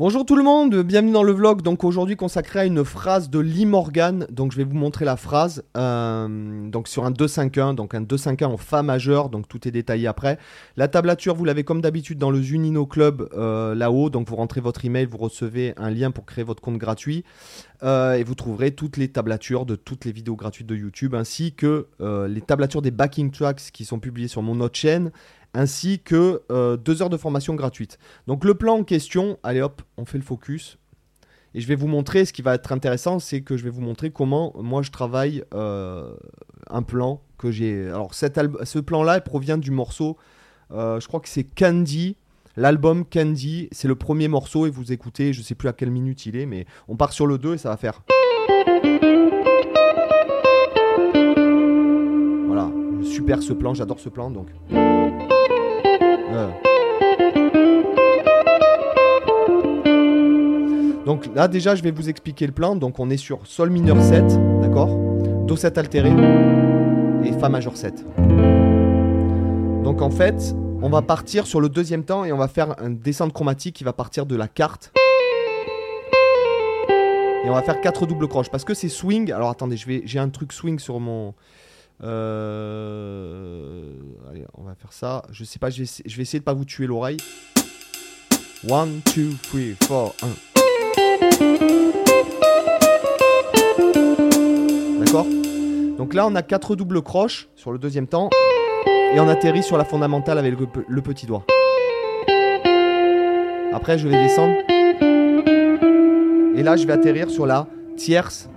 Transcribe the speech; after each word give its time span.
Bonjour 0.00 0.24
tout 0.24 0.34
le 0.34 0.42
monde, 0.42 0.74
bienvenue 0.76 1.12
dans 1.12 1.22
le 1.22 1.32
vlog. 1.32 1.60
Donc 1.60 1.84
aujourd'hui 1.84 2.16
consacré 2.16 2.60
à 2.60 2.64
une 2.64 2.86
phrase 2.86 3.28
de 3.28 3.38
Lee 3.38 3.66
Morgan. 3.66 4.26
Donc 4.30 4.50
je 4.50 4.56
vais 4.56 4.64
vous 4.64 4.74
montrer 4.74 5.04
la 5.04 5.18
phrase. 5.18 5.62
Euh, 5.76 6.70
sur 6.86 7.04
un 7.04 7.10
2-5-1, 7.10 7.74
donc 7.74 7.94
un 7.94 8.00
2-5-1 8.00 8.46
en 8.46 8.56
Fa 8.56 8.82
majeur, 8.82 9.28
donc 9.28 9.46
tout 9.46 9.68
est 9.68 9.70
détaillé 9.70 10.06
après. 10.06 10.38
La 10.78 10.88
tablature, 10.88 11.34
vous 11.34 11.44
l'avez 11.44 11.64
comme 11.64 11.82
d'habitude 11.82 12.16
dans 12.16 12.30
le 12.30 12.40
Zunino 12.40 12.86
Club 12.86 13.28
euh, 13.34 13.74
là-haut. 13.74 14.08
Donc 14.08 14.26
vous 14.26 14.36
rentrez 14.36 14.62
votre 14.62 14.86
email, 14.86 15.04
vous 15.04 15.18
recevez 15.18 15.74
un 15.76 15.90
lien 15.90 16.10
pour 16.10 16.24
créer 16.24 16.44
votre 16.44 16.62
compte 16.62 16.78
gratuit. 16.78 17.22
Euh, 17.82 18.14
et 18.14 18.24
vous 18.24 18.34
trouverez 18.34 18.70
toutes 18.70 18.96
les 18.96 19.08
tablatures 19.08 19.66
de 19.66 19.76
toutes 19.76 20.06
les 20.06 20.12
vidéos 20.12 20.34
gratuites 20.34 20.66
de 20.66 20.76
YouTube, 20.76 21.14
ainsi 21.14 21.52
que 21.52 21.88
les 22.26 22.40
tablatures 22.40 22.80
des 22.80 22.90
backing 22.90 23.30
tracks 23.30 23.70
qui 23.70 23.84
sont 23.84 23.98
publiées 23.98 24.28
sur 24.28 24.40
mon 24.40 24.60
autre 24.60 24.78
chaîne 24.78 25.10
ainsi 25.54 26.00
que 26.00 26.42
euh, 26.50 26.76
deux 26.76 27.02
heures 27.02 27.10
de 27.10 27.16
formation 27.16 27.54
gratuite. 27.54 27.98
Donc 28.26 28.44
le 28.44 28.54
plan 28.54 28.78
en 28.78 28.84
question, 28.84 29.38
allez 29.42 29.60
hop, 29.60 29.82
on 29.96 30.04
fait 30.04 30.18
le 30.18 30.24
focus. 30.24 30.78
Et 31.54 31.60
je 31.60 31.66
vais 31.66 31.74
vous 31.74 31.88
montrer, 31.88 32.24
ce 32.24 32.32
qui 32.32 32.42
va 32.42 32.54
être 32.54 32.70
intéressant, 32.72 33.18
c'est 33.18 33.40
que 33.40 33.56
je 33.56 33.64
vais 33.64 33.70
vous 33.70 33.80
montrer 33.80 34.10
comment 34.10 34.52
moi 34.56 34.82
je 34.82 34.90
travaille 34.90 35.42
euh, 35.52 36.14
un 36.68 36.82
plan 36.82 37.22
que 37.38 37.50
j'ai. 37.50 37.88
Alors 37.88 38.14
ce 38.14 38.78
plan-là 38.78 39.20
provient 39.20 39.58
du 39.58 39.72
morceau, 39.72 40.16
euh, 40.70 41.00
je 41.00 41.08
crois 41.08 41.18
que 41.18 41.28
c'est 41.28 41.42
Candy, 41.42 42.16
l'album 42.56 43.04
Candy, 43.04 43.68
c'est 43.72 43.88
le 43.88 43.96
premier 43.96 44.28
morceau 44.28 44.66
et 44.66 44.70
vous 44.70 44.92
écoutez, 44.92 45.32
je 45.32 45.42
sais 45.42 45.56
plus 45.56 45.68
à 45.68 45.72
quelle 45.72 45.90
minute 45.90 46.24
il 46.26 46.36
est, 46.36 46.46
mais 46.46 46.66
on 46.86 46.96
part 46.96 47.12
sur 47.12 47.26
le 47.26 47.38
2 47.38 47.54
et 47.54 47.58
ça 47.58 47.70
va 47.70 47.76
faire. 47.76 48.02
Voilà, 52.46 52.70
super 53.02 53.42
ce 53.42 53.52
plan, 53.52 53.74
j'adore 53.74 53.98
ce 53.98 54.08
plan 54.08 54.30
donc. 54.30 54.48
Donc 61.06 61.28
là 61.34 61.48
déjà 61.48 61.74
je 61.74 61.82
vais 61.82 61.90
vous 61.90 62.08
expliquer 62.08 62.46
le 62.46 62.52
plan. 62.52 62.76
Donc 62.76 63.00
on 63.00 63.10
est 63.10 63.16
sur 63.16 63.46
Sol 63.46 63.70
mineur 63.70 64.00
7, 64.00 64.60
d'accord? 64.60 64.88
Do 65.46 65.56
7 65.56 65.78
altéré 65.78 66.10
et 67.24 67.32
Fa 67.32 67.48
majeur 67.48 67.76
7. 67.76 68.04
Donc 69.82 70.02
en 70.02 70.10
fait, 70.10 70.54
on 70.82 70.88
va 70.88 71.02
partir 71.02 71.46
sur 71.46 71.60
le 71.60 71.68
deuxième 71.68 72.04
temps 72.04 72.24
et 72.24 72.32
on 72.32 72.38
va 72.38 72.48
faire 72.48 72.76
un 72.80 72.90
descente 72.90 73.32
chromatique 73.32 73.74
qui 73.74 73.84
va 73.84 73.92
partir 73.92 74.24
de 74.24 74.36
la 74.36 74.46
carte. 74.46 74.92
Et 77.44 77.48
on 77.48 77.54
va 77.54 77.62
faire 77.62 77.80
4 77.80 78.06
doubles 78.06 78.28
croches 78.28 78.50
parce 78.50 78.64
que 78.64 78.74
c'est 78.74 78.88
swing. 78.88 79.32
Alors 79.32 79.50
attendez, 79.50 79.76
j'ai 79.76 80.18
un 80.18 80.28
truc 80.28 80.52
swing 80.52 80.78
sur 80.78 81.00
mon 81.00 81.34
allez, 82.02 82.08
on 84.54 84.62
va 84.62 84.74
faire 84.74 84.92
ça. 84.92 85.22
Je 85.30 85.44
sais 85.44 85.58
pas, 85.58 85.68
je 85.70 85.82
vais, 85.82 86.22
essayer 86.22 86.38
de 86.38 86.44
pas 86.44 86.54
vous 86.54 86.64
tuer 86.64 86.86
l'oreille. 86.86 87.18
1, 88.70 88.86
2, 89.16 89.30
3, 89.42 89.60
4, 89.80 90.14
1. 90.22 90.28
D'accord? 95.04 95.26
Donc 95.98 96.14
là, 96.14 96.26
on 96.26 96.34
a 96.34 96.42
4 96.42 96.76
doubles 96.76 97.02
croches 97.02 97.48
sur 97.56 97.72
le 97.72 97.78
deuxième 97.78 98.06
temps. 98.06 98.30
Et 98.86 99.18
on 99.18 99.28
atterrit 99.28 99.62
sur 99.62 99.76
la 99.76 99.84
fondamentale 99.84 100.38
avec 100.38 100.54
le 100.56 101.02
petit 101.02 101.26
doigt. 101.26 101.44
Après, 103.72 103.98
je 103.98 104.08
vais 104.08 104.22
descendre. 104.22 104.54
Et 106.56 106.62
là, 106.62 106.76
je 106.76 106.86
vais 106.86 106.92
atterrir 106.92 107.30
sur 107.30 107.46
la 107.46 107.66
tierce 107.96 108.48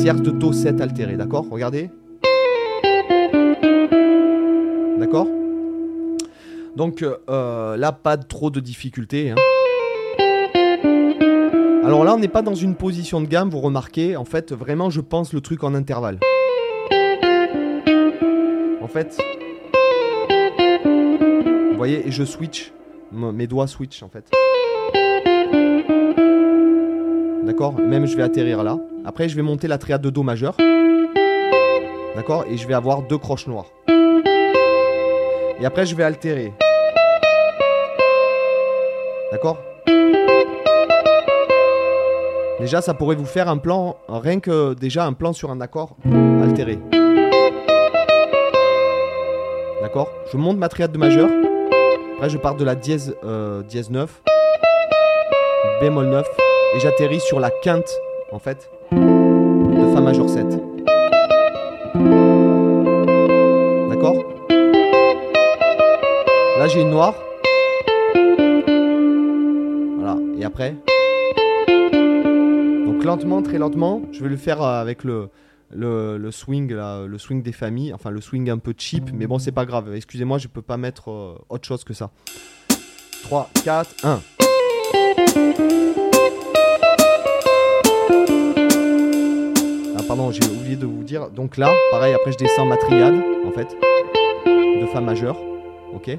tierce 0.00 0.22
de 0.22 0.30
Do 0.30 0.50
7 0.50 0.80
altéré, 0.80 1.18
d'accord 1.18 1.44
Regardez. 1.50 1.90
D'accord 4.98 5.28
Donc 6.74 7.02
euh, 7.02 7.76
là, 7.76 7.92
pas 7.92 8.16
trop 8.16 8.48
de 8.48 8.60
difficultés. 8.60 9.32
Hein. 9.32 9.34
Alors 11.84 12.04
là, 12.04 12.14
on 12.14 12.18
n'est 12.18 12.28
pas 12.28 12.40
dans 12.40 12.54
une 12.54 12.76
position 12.76 13.20
de 13.20 13.26
gamme, 13.26 13.50
vous 13.50 13.60
remarquez. 13.60 14.16
En 14.16 14.24
fait, 14.24 14.54
vraiment, 14.54 14.88
je 14.88 15.02
pense 15.02 15.34
le 15.34 15.42
truc 15.42 15.64
en 15.64 15.74
intervalle. 15.74 16.18
En 18.80 18.88
fait, 18.88 19.18
vous 21.72 21.76
voyez, 21.76 22.08
et 22.08 22.10
je 22.10 22.24
switch. 22.24 22.72
Mes 23.12 23.46
doigts 23.46 23.66
switch 23.66 24.02
en 24.02 24.08
fait. 24.08 24.30
D'accord? 27.50 27.74
Même 27.80 28.06
je 28.06 28.16
vais 28.16 28.22
atterrir 28.22 28.62
là. 28.62 28.78
Après, 29.04 29.28
je 29.28 29.34
vais 29.34 29.42
monter 29.42 29.66
la 29.66 29.76
triade 29.76 30.00
de 30.00 30.08
Do 30.08 30.22
majeur. 30.22 30.54
D'accord? 32.14 32.44
Et 32.48 32.56
je 32.56 32.64
vais 32.68 32.74
avoir 32.74 33.02
deux 33.02 33.18
croches 33.18 33.48
noires. 33.48 33.66
Et 35.60 35.66
après, 35.66 35.84
je 35.84 35.96
vais 35.96 36.04
altérer. 36.04 36.52
D'accord? 39.32 39.58
Déjà, 42.60 42.80
ça 42.80 42.94
pourrait 42.94 43.16
vous 43.16 43.26
faire 43.26 43.48
un 43.48 43.58
plan, 43.58 43.96
rien 44.08 44.38
que 44.38 44.74
déjà 44.74 45.04
un 45.04 45.12
plan 45.12 45.32
sur 45.32 45.50
un 45.50 45.60
accord 45.60 45.96
altéré. 46.44 46.78
D'accord? 49.82 50.08
Je 50.32 50.36
monte 50.36 50.56
ma 50.56 50.68
triade 50.68 50.92
de 50.92 50.98
majeur. 50.98 51.28
Après, 52.14 52.30
je 52.30 52.38
pars 52.38 52.54
de 52.54 52.62
la 52.64 52.76
dièse, 52.76 53.16
euh, 53.24 53.62
dièse 53.64 53.90
9, 53.90 54.22
bémol 55.80 56.06
9, 56.10 56.28
et 56.74 56.80
j'atterris 56.80 57.20
sur 57.20 57.40
la 57.40 57.50
quinte, 57.50 57.90
en 58.32 58.38
fait, 58.38 58.70
de 58.92 59.94
Fa 59.94 60.00
majeur 60.00 60.28
7. 60.28 60.46
D'accord? 63.88 64.16
Là, 66.58 66.68
j'ai 66.68 66.82
une 66.82 66.90
noire. 66.90 67.14
Voilà, 69.96 70.16
et 70.38 70.44
après? 70.44 70.74
Donc 72.86 73.04
lentement, 73.04 73.42
très 73.42 73.58
lentement, 73.58 74.02
je 74.12 74.22
vais 74.22 74.28
le 74.28 74.36
faire 74.36 74.62
euh, 74.62 74.80
avec 74.80 75.04
le, 75.04 75.30
swing 76.30 76.68
des 77.42 77.52
familles, 77.52 77.94
enfin 77.94 78.10
le 78.10 78.20
swing 78.20 78.50
un 78.50 78.58
peu 78.58 78.74
cheap, 78.76 79.10
mais 79.14 79.26
bon 79.26 79.38
c'est 79.38 79.52
pas 79.52 79.64
grave, 79.64 79.94
excusez-moi 79.94 80.38
je 80.38 80.48
peux 80.48 80.62
pas 80.62 80.76
mettre 80.76 81.10
euh, 81.10 81.34
autre 81.48 81.66
chose 81.66 81.82
que 81.82 81.94
ça. 81.94 82.10
3, 83.22 83.48
4, 83.64 84.04
1. 84.04 84.20
Pardon, 90.10 90.32
j'ai 90.32 90.42
oublié 90.50 90.74
de 90.74 90.86
vous 90.86 91.04
dire. 91.04 91.30
Donc 91.30 91.56
là, 91.56 91.72
pareil, 91.92 92.12
après 92.14 92.32
je 92.32 92.36
descends 92.36 92.66
ma 92.66 92.76
triade, 92.76 93.14
en 93.44 93.52
fait, 93.52 93.68
de 94.44 94.86
Fa 94.86 95.00
majeur. 95.00 95.40
Ok 95.94 96.08
Et 96.08 96.18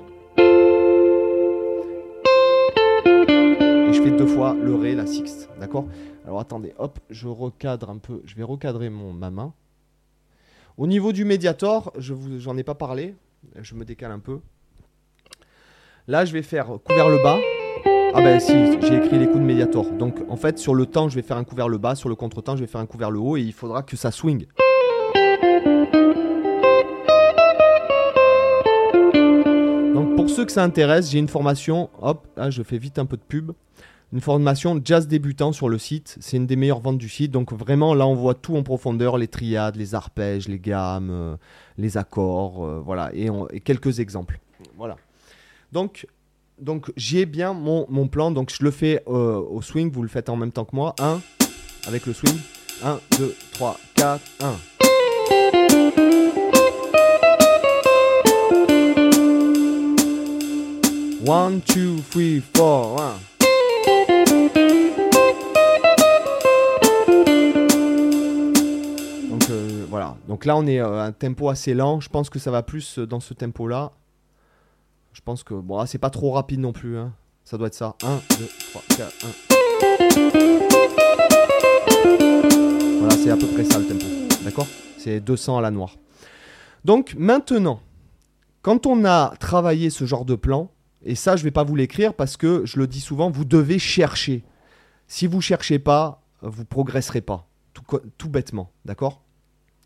je 3.91 4.01
fais 4.01 4.11
deux 4.11 4.27
fois 4.27 4.55
le 4.57 4.75
Ré, 4.75 4.95
la 4.95 5.05
sixte. 5.05 5.49
D'accord 5.59 5.89
Alors 6.25 6.39
attendez, 6.39 6.73
hop, 6.77 6.99
je 7.09 7.27
recadre 7.27 7.89
un 7.89 7.97
peu. 7.97 8.21
Je 8.23 8.35
vais 8.35 8.43
recadrer 8.43 8.89
mon, 8.89 9.11
ma 9.11 9.29
main. 9.29 9.53
Au 10.77 10.87
niveau 10.87 11.11
du 11.11 11.25
médiator, 11.25 11.91
je 11.97 12.13
vous, 12.13 12.39
j'en 12.39 12.55
ai 12.55 12.63
pas 12.63 12.75
parlé. 12.75 13.13
Je 13.59 13.75
me 13.75 13.83
décale 13.83 14.11
un 14.11 14.19
peu. 14.19 14.39
Là, 16.07 16.23
je 16.23 16.31
vais 16.31 16.43
faire 16.43 16.67
couvert 16.85 17.09
le 17.09 17.21
bas. 17.21 17.39
Ah 18.13 18.21
ben 18.21 18.41
si, 18.41 18.51
j'ai 18.81 18.97
écrit 18.97 19.17
les 19.17 19.25
coups 19.25 19.39
de 19.39 19.45
médiator. 19.45 19.89
Donc 19.93 20.19
en 20.27 20.35
fait, 20.35 20.59
sur 20.59 20.75
le 20.75 20.85
temps, 20.85 21.07
je 21.07 21.15
vais 21.15 21.21
faire 21.21 21.37
un 21.37 21.45
coup 21.45 21.55
vers 21.55 21.69
le 21.69 21.77
bas, 21.77 21.95
sur 21.95 22.09
le 22.09 22.15
contre-temps, 22.15 22.57
je 22.57 22.61
vais 22.61 22.67
faire 22.67 22.81
un 22.81 22.85
coup 22.85 22.97
vers 22.97 23.09
le 23.09 23.19
haut 23.19 23.37
et 23.37 23.41
il 23.41 23.53
faudra 23.53 23.83
que 23.83 23.95
ça 23.95 24.11
swing. 24.11 24.47
Donc 29.93 30.15
pour 30.17 30.29
ceux 30.29 30.43
que 30.43 30.51
ça 30.51 30.61
intéresse, 30.61 31.09
j'ai 31.09 31.19
une 31.19 31.29
formation, 31.29 31.89
hop, 32.01 32.27
là 32.35 32.49
je 32.49 32.63
fais 32.63 32.77
vite 32.77 32.99
un 32.99 33.05
peu 33.05 33.15
de 33.15 33.23
pub. 33.23 33.53
Une 34.11 34.19
formation 34.19 34.77
jazz 34.83 35.07
débutant 35.07 35.53
sur 35.53 35.69
le 35.69 35.77
site, 35.77 36.17
c'est 36.19 36.35
une 36.35 36.47
des 36.47 36.57
meilleures 36.57 36.81
ventes 36.81 36.97
du 36.97 37.07
site. 37.07 37.31
Donc 37.31 37.53
vraiment 37.53 37.93
là 37.93 38.05
on 38.05 38.13
voit 38.13 38.33
tout 38.33 38.57
en 38.57 38.63
profondeur, 38.63 39.17
les 39.17 39.29
triades, 39.29 39.77
les 39.77 39.95
arpèges, 39.95 40.49
les 40.49 40.59
gammes, 40.59 41.09
euh, 41.11 41.37
les 41.77 41.95
accords, 41.97 42.65
euh, 42.65 42.81
voilà, 42.85 43.09
et, 43.13 43.29
et 43.53 43.61
quelques 43.61 44.01
exemples. 44.01 44.41
Voilà. 44.75 44.97
Donc 45.71 46.07
donc 46.61 46.91
j'ai 46.95 47.25
bien 47.25 47.51
mon, 47.53 48.07
plan. 48.07 48.31
Donc 48.31 48.53
je 48.57 48.63
le 48.63 48.71
fais 48.71 49.03
euh, 49.07 49.37
au 49.39 49.61
swing, 49.61 49.91
vous 49.91 50.03
le 50.03 50.07
faites 50.07 50.29
en 50.29 50.37
même 50.37 50.51
temps 50.51 50.65
que 50.65 50.75
moi. 50.75 50.95
1 50.99 51.19
avec 51.87 52.05
le 52.05 52.13
swing. 52.13 52.37
1, 52.83 52.99
2, 53.17 53.35
3, 53.53 53.79
4, 53.95 54.21
1. 54.41 54.47
1, 54.47 54.55
2, 61.51 62.41
3, 62.53 62.53
4, 62.53 62.99
1. 62.99 63.13
Donc 69.29 69.49
euh, 69.49 69.85
voilà. 69.89 70.15
Donc 70.27 70.45
là 70.45 70.55
on 70.55 70.67
est 70.67 70.79
à 70.79 70.87
euh, 70.87 71.07
un 71.07 71.11
tempo 71.11 71.49
assez 71.49 71.73
lent. 71.73 71.99
Je 71.99 72.09
pense 72.09 72.29
que 72.29 72.39
ça 72.39 72.51
va 72.51 72.63
plus 72.63 72.99
dans 72.99 73.19
ce 73.19 73.33
tempo 73.33 73.67
là. 73.67 73.91
Je 75.13 75.21
pense 75.21 75.43
que 75.43 75.53
bon, 75.53 75.77
ah, 75.77 75.87
c'est 75.87 75.97
pas 75.97 76.09
trop 76.09 76.31
rapide 76.31 76.59
non 76.61 76.71
plus. 76.71 76.97
Hein. 76.97 77.13
Ça 77.43 77.57
doit 77.57 77.67
être 77.67 77.73
ça. 77.73 77.95
1, 78.03 78.21
2, 78.39 78.49
3, 78.71 78.81
4, 78.97 79.25
1. 79.25 79.29
Voilà, 82.99 83.15
c'est 83.15 83.29
à 83.29 83.37
peu 83.37 83.47
près 83.47 83.65
ça 83.65 83.79
le 83.79 83.87
tempo. 83.87 84.05
D'accord? 84.43 84.67
C'est 84.97 85.19
200 85.19 85.57
à 85.57 85.61
la 85.61 85.71
noire. 85.71 85.97
Donc 86.85 87.15
maintenant, 87.17 87.81
quand 88.61 88.85
on 88.85 89.03
a 89.05 89.33
travaillé 89.39 89.89
ce 89.89 90.05
genre 90.05 90.25
de 90.25 90.35
plan, 90.35 90.71
Et 91.03 91.15
ça, 91.15 91.35
je 91.35 91.43
vais 91.43 91.51
pas 91.51 91.63
vous 91.63 91.75
l'écrire 91.75 92.13
parce 92.13 92.37
que 92.37 92.63
je 92.63 92.77
le 92.77 92.85
dis 92.85 93.01
souvent, 93.01 93.31
vous 93.31 93.43
devez 93.43 93.79
chercher. 93.79 94.43
Si 95.07 95.25
vous 95.25 95.41
cherchez 95.41 95.79
pas, 95.79 96.21
vous 96.43 96.63
progresserez 96.63 97.21
pas. 97.21 97.47
Tout 98.19 98.29
bêtement, 98.29 98.71
d'accord? 98.85 99.23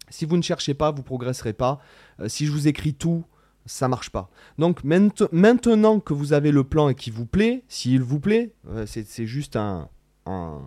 Si 0.10 0.26
vous 0.26 0.36
ne 0.36 0.42
cherchez 0.42 0.74
pas, 0.74 0.92
vous 0.92 1.04
progresserez 1.04 1.54
pas. 1.54 1.80
Euh, 2.20 2.28
si 2.28 2.46
je 2.46 2.52
vous 2.52 2.68
écris 2.68 2.94
tout, 2.94 3.24
ça 3.66 3.88
marche 3.88 4.10
pas. 4.10 4.30
Donc 4.58 4.84
mainte- 4.84 5.28
maintenant 5.32 6.00
que 6.00 6.14
vous 6.14 6.34
avez 6.34 6.52
le 6.52 6.64
plan 6.64 6.90
et 6.90 6.96
qu'il 6.96 7.14
vous 7.14 7.26
plaît, 7.26 7.64
s'il 7.68 8.02
vous 8.04 8.20
plaît, 8.20 8.54
euh, 8.70 8.86
c'est 8.86 9.26
juste 9.26 9.56
un- 9.56 9.90
un- 10.26 10.62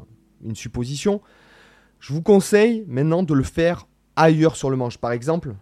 une 0.45 0.55
supposition, 0.57 1.21
je 2.01 2.13
vous 2.13 2.23
conseille 2.23 2.85
maintenant 2.89 3.23
de 3.23 3.35
le 3.35 3.43
faire 3.45 3.87
ailleurs 4.17 4.57
sur 4.57 4.71
le 4.71 4.77
manche. 4.77 4.99
Par 4.99 5.13
exemple, 5.13 5.55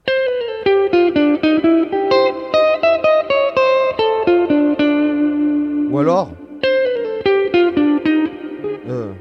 ou 5.91 5.99
alors, 5.99 6.31
euh, 8.89 9.13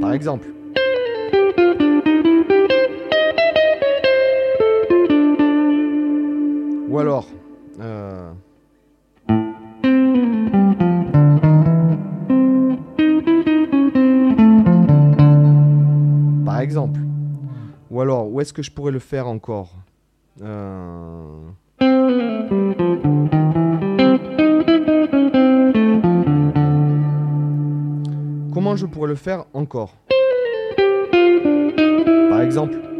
par 0.00 0.12
exemple. 0.12 0.48
Ou 6.92 6.98
alors, 6.98 7.26
euh, 7.80 8.30
par 16.44 16.60
exemple. 16.60 17.00
Ou 17.90 18.00
alors, 18.00 18.30
où 18.32 18.40
est-ce 18.40 18.52
que 18.52 18.62
je 18.62 18.70
pourrais 18.70 18.92
le 18.92 18.98
faire 18.98 19.26
encore? 19.26 19.70
Euh, 20.42 21.48
Comment 28.54 28.76
je 28.76 28.86
pourrais 28.86 29.08
le 29.08 29.14
faire 29.14 29.44
encore? 29.54 29.94
Par 32.30 32.40
exemple. 32.42 32.91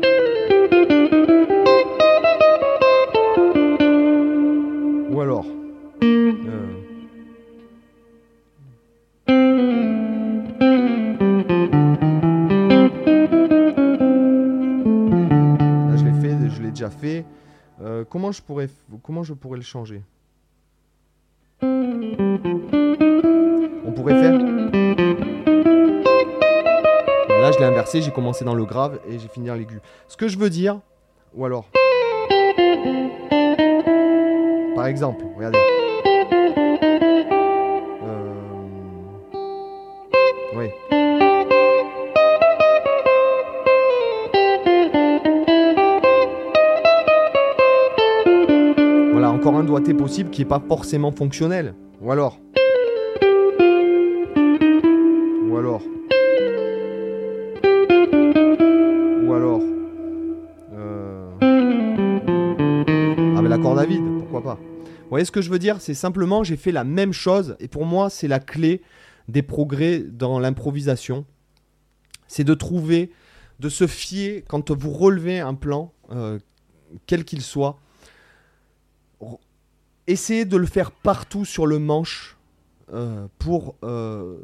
Ou 5.13 5.21
alors. 5.21 5.45
euh, 6.03 6.67
Là, 14.69 15.97
je 15.97 16.05
l'ai 16.05 16.13
fait, 16.21 16.37
je 16.51 16.63
l'ai 16.63 16.71
déjà 16.71 16.91
fait. 16.91 17.25
Euh, 17.83 18.05
comment 18.09 18.31
je 18.33 18.41
pourrais, 18.43 18.69
comment 19.03 19.23
je 19.25 19.35
pourrais 19.35 19.57
le 19.57 19.63
changer? 19.65 20.03
On 21.63 21.67
pourrait 23.95 24.21
faire. 24.21 24.39
Là, 27.29 27.51
je 27.51 27.59
l'ai 27.59 27.65
inversé, 27.65 28.03
j'ai 28.03 28.13
commencé 28.13 28.45
dans 28.45 28.55
le 28.55 28.65
grave 28.65 29.01
et 29.09 29.19
j'ai 29.19 29.27
fini 29.29 29.49
dans 29.49 29.55
l'aigu. 29.55 29.81
Ce 30.07 30.17
que 30.17 30.29
je 30.29 30.39
veux 30.39 30.51
dire, 30.51 30.79
ou 31.35 31.45
alors. 31.45 31.69
Par 34.83 34.89
exemple, 34.89 35.25
regardez. 35.37 35.59
Euh, 38.03 38.33
Oui. 40.57 40.67
Voilà, 49.13 49.31
encore 49.31 49.55
un 49.55 49.63
doigté 49.63 49.95
possible 49.95 50.31
qui 50.31 50.41
n'est 50.43 50.49
pas 50.49 50.61
forcément 50.67 51.13
fonctionnel. 51.13 51.75
Ou 52.01 52.11
alors. 52.11 52.41
Voyez 65.13 65.27
ce 65.27 65.31
que 65.31 65.43
je 65.43 65.51
veux 65.51 65.59
dire? 65.59 65.81
C'est 65.81 65.95
simplement 65.95 66.43
j'ai 66.43 66.57
fait 66.57 66.73
la 66.73 66.85
même 66.85 67.13
chose 67.13 67.57
et 67.61 67.69
pour 67.69 67.85
moi 67.85 68.09
c'est 68.09 68.29
la 68.29 68.41
clé 68.41 68.81
des 69.29 69.43
progrès 69.43 69.99
dans 70.01 70.39
l'improvisation. 70.39 71.27
C'est 72.29 72.45
de 72.45 72.55
trouver, 72.55 73.13
de 73.61 73.69
se 73.69 73.87
fier 73.87 74.43
quand 74.49 74.71
vous 74.71 74.91
relevez 74.91 75.39
un 75.39 75.55
plan, 75.55 75.93
euh, 76.13 76.39
quel 77.07 77.27
qu'il 77.27 77.43
soit, 77.43 77.79
essayez 80.07 80.47
de 80.47 80.57
le 80.57 80.67
faire 80.67 80.91
partout 80.91 81.45
sur 81.45 81.67
le 81.67 81.79
manche 81.79 82.39
euh, 82.95 83.27
pour, 83.39 83.77
euh, 83.85 84.39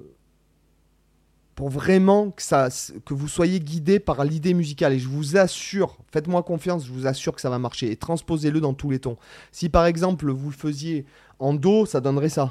pour 1.59 1.71
vraiment 1.71 2.31
que, 2.31 2.41
ça, 2.41 2.69
que 3.05 3.15
vous 3.15 3.27
soyez 3.27 3.59
guidé 3.59 3.99
par 3.99 4.25
l'idée 4.25 4.55
musicale. 4.55 4.93
Et 4.93 5.01
je 5.01 5.09
vous 5.09 5.37
assure, 5.37 5.97
faites-moi 6.13 6.45
confiance, 6.45 6.87
je 6.87 6.93
vous 6.93 7.09
assure 7.09 7.35
que 7.35 7.41
ça 7.41 7.51
va 7.51 7.59
marcher. 7.59 7.91
Et 7.91 7.97
transposez-le 7.97 8.61
dans 8.61 8.75
tous 8.75 8.91
les 8.91 9.01
tons. 9.01 9.17
Si 9.51 9.69
par 9.69 9.85
exemple 9.85 10.31
vous 10.31 10.51
le 10.51 10.55
faisiez 10.55 11.05
en 11.41 11.55
Do, 11.55 11.85
ça 11.85 12.01
donnerait 12.01 12.29
ça. 12.29 12.49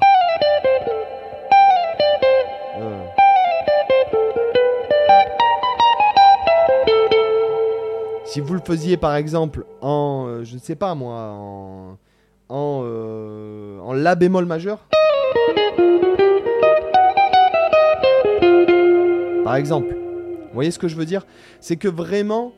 Euh. 2.81 3.06
Si 8.25 8.42
vous 8.42 8.56
le 8.56 8.60
faisiez 8.60 8.98
par 8.98 9.15
exemple 9.15 9.65
en, 9.80 10.25
euh, 10.27 10.44
je 10.44 10.56
ne 10.56 10.60
sais 10.60 10.75
pas 10.75 10.95
moi, 10.95 11.30
en, 11.31 11.98
en, 12.50 12.81
euh, 12.83 13.80
en 13.80 13.94
La 13.94 14.15
bémol 14.15 14.45
majeur. 14.45 14.86
Par 19.48 19.56
exemple. 19.56 19.96
Vous 19.96 20.54
voyez 20.54 20.72
ce 20.72 20.78
que 20.78 20.90
je 20.90 20.98
veux 20.98 21.06
dire? 21.06 21.26
C'est 21.62 21.78
que 21.78 21.88
vraiment, 21.88 22.52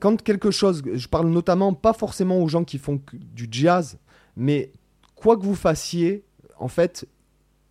quand 0.00 0.20
quelque 0.20 0.50
chose, 0.50 0.82
je 0.92 1.06
parle 1.06 1.28
notamment 1.28 1.72
pas 1.72 1.92
forcément 1.92 2.42
aux 2.42 2.48
gens 2.48 2.64
qui 2.64 2.78
font 2.78 3.00
du 3.12 3.46
jazz, 3.48 3.96
mais 4.36 4.72
quoi 5.14 5.36
que 5.36 5.44
vous 5.44 5.54
fassiez, 5.54 6.24
en 6.58 6.66
fait, 6.66 7.06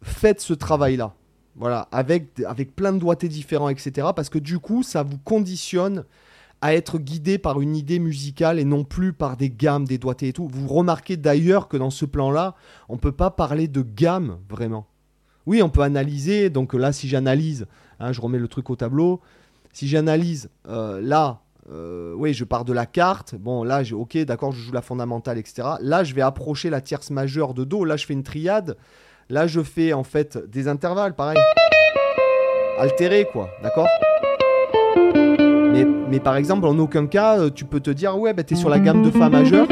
faites 0.01 0.39
ce 0.39 0.53
travail-là. 0.53 1.15
Voilà, 1.57 1.89
avec, 1.91 2.39
avec 2.47 2.73
plein 2.77 2.93
de 2.93 2.99
doigtés 2.99 3.27
différents, 3.27 3.67
etc. 3.67 4.07
Parce 4.15 4.29
que 4.29 4.39
du 4.39 4.59
coup, 4.59 4.83
ça 4.83 5.03
vous 5.03 5.17
conditionne 5.17 6.05
à 6.61 6.73
être 6.75 6.97
guidé 6.97 7.37
par 7.37 7.59
une 7.59 7.75
idée 7.75 7.99
musicale 7.99 8.57
et 8.57 8.63
non 8.63 8.85
plus 8.85 9.11
par 9.11 9.35
des 9.35 9.49
gammes, 9.49 9.83
des 9.83 9.97
doigtés 9.97 10.29
et 10.29 10.33
tout. 10.33 10.47
Vous 10.49 10.69
remarquez 10.69 11.17
d'ailleurs 11.17 11.67
que 11.67 11.75
dans 11.75 11.89
ce 11.89 12.05
plan-là, 12.05 12.55
on 12.87 12.95
peut 12.95 13.11
pas 13.11 13.31
parler 13.31 13.67
de 13.67 13.81
gamme 13.81 14.37
vraiment. 14.47 14.87
Oui, 15.45 15.61
on 15.61 15.69
peut 15.69 15.81
analyser. 15.81 16.49
Donc 16.49 16.73
là, 16.73 16.93
si 16.93 17.09
j'analyse, 17.09 17.67
hein, 17.99 18.11
je 18.11 18.21
remets 18.21 18.39
le 18.39 18.47
truc 18.47 18.69
au 18.69 18.75
tableau. 18.75 19.21
Si 19.73 19.87
j'analyse, 19.87 20.49
euh, 20.67 21.01
là, 21.01 21.41
euh, 21.71 22.13
oui, 22.15 22.33
je 22.33 22.43
pars 22.43 22.65
de 22.65 22.73
la 22.73 22.85
carte. 22.85 23.35
Bon, 23.35 23.63
là, 23.63 23.83
j'ai 23.83 23.95
ok, 23.95 24.17
d'accord, 24.19 24.51
je 24.51 24.61
joue 24.61 24.71
la 24.71 24.81
fondamentale, 24.81 25.37
etc. 25.37 25.67
Là, 25.81 26.03
je 26.03 26.13
vais 26.13 26.21
approcher 26.21 26.69
la 26.69 26.81
tierce 26.81 27.09
majeure 27.09 27.53
de 27.53 27.63
Do. 27.63 27.83
Là, 27.83 27.97
je 27.97 28.05
fais 28.05 28.13
une 28.13 28.23
triade. 28.23 28.77
Là, 29.29 29.47
je 29.47 29.61
fais 29.61 29.93
en 29.93 30.03
fait 30.03 30.37
des 30.49 30.67
intervalles, 30.67 31.15
pareil. 31.15 31.39
Altérés, 32.77 33.27
quoi, 33.31 33.49
d'accord? 33.63 33.87
Mais, 35.45 35.85
mais 36.09 36.19
par 36.19 36.35
exemple, 36.35 36.67
en 36.67 36.77
aucun 36.77 37.07
cas, 37.07 37.39
euh, 37.39 37.49
tu 37.49 37.65
peux 37.65 37.79
te 37.79 37.89
dire, 37.89 38.17
ouais, 38.17 38.33
bah, 38.33 38.43
t'es 38.43 38.55
sur 38.55 38.69
la 38.69 38.79
gamme 38.79 39.01
de 39.01 39.11
Fa 39.11 39.29
majeur. 39.29 39.67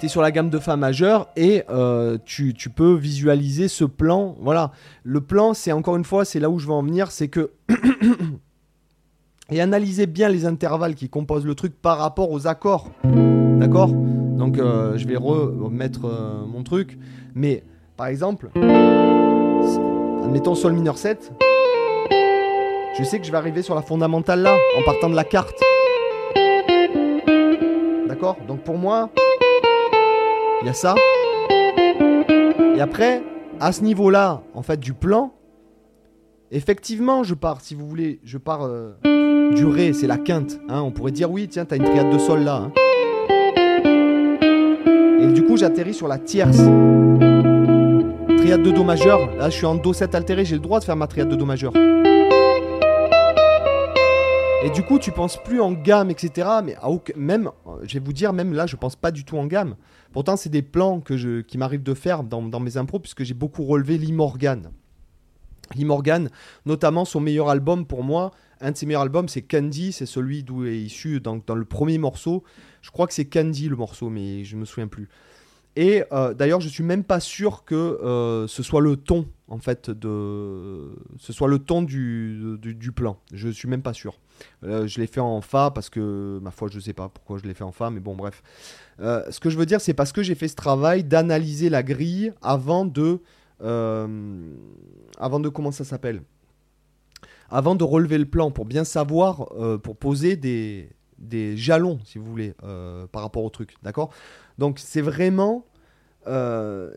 T'es 0.00 0.08
sur 0.08 0.22
la 0.22 0.30
gamme 0.30 0.48
de 0.48 0.58
Fa 0.58 0.76
majeur 0.76 1.28
et 1.36 1.62
euh, 1.68 2.16
tu, 2.24 2.54
tu 2.54 2.70
peux 2.70 2.94
visualiser 2.94 3.68
ce 3.68 3.84
plan. 3.84 4.34
Voilà. 4.40 4.70
Le 5.04 5.20
plan, 5.20 5.52
c'est 5.52 5.72
encore 5.72 5.96
une 5.96 6.04
fois, 6.04 6.24
c'est 6.24 6.40
là 6.40 6.48
où 6.48 6.58
je 6.58 6.66
veux 6.66 6.72
en 6.72 6.82
venir, 6.82 7.10
c'est 7.10 7.28
que. 7.28 7.50
et 9.50 9.60
analysez 9.60 10.06
bien 10.06 10.30
les 10.30 10.46
intervalles 10.46 10.94
qui 10.94 11.10
composent 11.10 11.44
le 11.44 11.54
truc 11.54 11.74
par 11.74 11.98
rapport 11.98 12.30
aux 12.30 12.46
accords. 12.46 12.90
D'accord? 13.04 13.88
Donc, 13.90 14.58
euh, 14.58 14.96
je 14.96 15.06
vais 15.06 15.16
remettre 15.16 16.06
euh, 16.06 16.46
mon 16.46 16.62
truc. 16.62 16.98
Mais, 17.34 17.62
par 17.98 18.06
exemple, 18.06 18.48
admettons 20.24 20.54
Sol 20.54 20.72
mineur 20.72 20.96
7. 20.96 21.30
Je 22.98 23.04
sais 23.04 23.20
que 23.20 23.26
je 23.26 23.30
vais 23.30 23.38
arriver 23.38 23.60
sur 23.60 23.74
la 23.74 23.82
fondamentale 23.82 24.40
là, 24.40 24.56
en 24.78 24.82
partant 24.82 25.10
de 25.10 25.14
la 25.14 25.24
carte. 25.24 25.60
D'accord? 28.08 28.38
Donc 28.48 28.60
pour 28.64 28.78
moi, 28.78 29.10
il 30.62 30.66
y 30.66 30.68
a 30.68 30.72
ça. 30.72 30.94
Et 32.76 32.80
après, 32.80 33.22
à 33.60 33.72
ce 33.72 33.82
niveau-là, 33.82 34.42
en 34.54 34.62
fait, 34.62 34.78
du 34.80 34.92
plan, 34.94 35.32
effectivement, 36.50 37.22
je 37.24 37.34
pars, 37.34 37.60
si 37.60 37.74
vous 37.74 37.86
voulez, 37.86 38.20
je 38.24 38.38
pars 38.38 38.62
euh, 38.64 38.92
du 39.54 39.66
Ré, 39.66 39.92
c'est 39.92 40.06
la 40.06 40.16
quinte. 40.18 40.58
hein. 40.68 40.80
on 40.82 40.90
pourrait 40.90 41.12
dire, 41.12 41.30
oui, 41.30 41.48
tiens, 41.48 41.64
t'as 41.64 41.76
une 41.76 41.84
triade 41.84 42.10
de 42.12 42.18
Sol 42.18 42.40
là. 42.40 42.56
hein. 42.66 42.72
Et 45.20 45.26
du 45.32 45.44
coup, 45.44 45.56
j'atterris 45.56 45.94
sur 45.94 46.08
la 46.08 46.18
tierce. 46.18 46.56
Triade 48.38 48.62
de 48.62 48.70
Do 48.70 48.82
majeur. 48.84 49.18
Là, 49.38 49.50
je 49.50 49.56
suis 49.56 49.66
en 49.66 49.74
Do 49.74 49.92
7 49.92 50.14
altéré, 50.14 50.44
j'ai 50.46 50.54
le 50.54 50.60
droit 50.62 50.80
de 50.80 50.84
faire 50.84 50.96
ma 50.96 51.06
triade 51.06 51.28
de 51.28 51.36
Do 51.36 51.44
majeur. 51.44 51.72
Et 54.62 54.68
du 54.68 54.82
coup, 54.82 54.98
tu 54.98 55.10
penses 55.10 55.42
plus 55.42 55.62
en 55.62 55.72
gamme, 55.72 56.10
etc. 56.10 56.46
Mais 56.62 56.76
même, 57.16 57.50
je 57.82 57.94
vais 57.94 58.04
vous 58.04 58.12
dire, 58.12 58.34
même 58.34 58.52
là, 58.52 58.66
je 58.66 58.76
pense 58.76 58.94
pas 58.94 59.10
du 59.10 59.24
tout 59.24 59.38
en 59.38 59.46
gamme. 59.46 59.74
Pourtant, 60.12 60.36
c'est 60.36 60.50
des 60.50 60.60
plans 60.60 61.00
que 61.00 61.40
qui 61.40 61.56
m'arrive 61.56 61.82
de 61.82 61.94
faire 61.94 62.24
dans, 62.24 62.60
mes 62.60 62.76
impros, 62.76 62.98
puisque 62.98 63.22
j'ai 63.22 63.32
beaucoup 63.32 63.64
relevé 63.64 63.96
Lee 63.96 64.12
Morgan. 64.12 64.70
Lee 65.74 65.86
Morgan, 65.86 66.28
notamment 66.66 67.06
son 67.06 67.20
meilleur 67.20 67.48
album 67.48 67.86
pour 67.86 68.04
moi, 68.04 68.32
un 68.60 68.72
de 68.72 68.76
ses 68.76 68.84
meilleurs 68.84 69.02
albums, 69.02 69.28
c'est 69.28 69.40
Candy, 69.40 69.92
c'est 69.92 70.04
celui 70.04 70.42
d'où 70.42 70.66
est 70.66 70.76
issu 70.76 71.20
dans, 71.20 71.40
le 71.54 71.64
premier 71.64 71.96
morceau. 71.96 72.44
Je 72.82 72.90
crois 72.90 73.06
que 73.06 73.14
c'est 73.14 73.24
Candy 73.24 73.68
le 73.68 73.76
morceau, 73.76 74.10
mais 74.10 74.44
je 74.44 74.56
me 74.56 74.66
souviens 74.66 74.88
plus. 74.88 75.08
Et 75.76 76.02
euh, 76.12 76.34
d'ailleurs, 76.34 76.60
je 76.60 76.68
suis 76.68 76.82
même 76.84 77.04
pas 77.04 77.20
sûr 77.20 77.64
que 77.64 77.74
euh, 77.74 78.46
ce 78.46 78.62
soit 78.62 78.82
le 78.82 78.96
ton, 78.96 79.26
en 79.48 79.58
fait, 79.58 79.88
de, 79.88 80.90
ce 81.18 81.32
soit 81.32 81.48
le 81.48 81.60
ton 81.60 81.80
du, 81.80 82.58
du, 82.60 82.92
plan. 82.92 83.18
Je 83.32 83.48
suis 83.48 83.68
même 83.68 83.82
pas 83.82 83.94
sûr. 83.94 84.18
Euh, 84.64 84.86
je 84.86 85.00
l'ai 85.00 85.06
fait 85.06 85.20
en 85.20 85.40
fa 85.40 85.70
parce 85.70 85.90
que, 85.90 86.38
ma 86.42 86.50
foi, 86.50 86.68
je 86.70 86.80
sais 86.80 86.92
pas 86.92 87.08
pourquoi 87.08 87.38
je 87.38 87.44
l'ai 87.44 87.54
fait 87.54 87.64
en 87.64 87.72
fa, 87.72 87.90
mais 87.90 88.00
bon, 88.00 88.14
bref. 88.14 88.42
ce 88.98 89.38
que 89.40 89.50
je 89.50 89.58
veux 89.58 89.66
dire, 89.66 89.80
c'est 89.80 89.94
parce 89.94 90.12
que 90.12 90.22
j'ai 90.22 90.34
fait 90.34 90.48
ce 90.48 90.56
travail 90.56 91.04
d'analyser 91.04 91.70
la 91.70 91.82
grille 91.82 92.32
avant 92.42 92.84
de, 92.84 93.20
avant 93.60 95.40
de 95.40 95.48
comment 95.48 95.72
ça 95.72 95.84
s'appelle, 95.84 96.22
avant 97.48 97.74
de 97.74 97.84
relever 97.84 98.18
le 98.18 98.26
plan 98.26 98.50
pour 98.50 98.64
bien 98.64 98.84
savoir, 98.84 99.48
pour 99.82 99.96
poser 99.96 100.36
des, 100.36 100.90
des 101.18 101.56
jalons, 101.56 101.98
si 102.04 102.18
vous 102.18 102.26
voulez, 102.26 102.54
par 103.12 103.22
rapport 103.22 103.44
au 103.44 103.50
truc, 103.50 103.74
d'accord? 103.82 104.10
Donc 104.58 104.78
c'est 104.78 105.02
vraiment... 105.02 105.64
Euh, 106.26 106.92